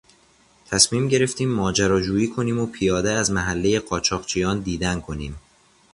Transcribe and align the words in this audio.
تصمیم 0.65 1.07
گرفتیم 1.07 1.49
ماجراجویی 1.49 2.27
کنیم 2.27 2.59
و 2.59 2.65
پیاده 2.65 3.11
از 3.11 3.31
محلهی 3.31 3.79
قاچاقچیان 3.79 4.59
دیدن 4.59 4.99
کنیم. 5.01 5.35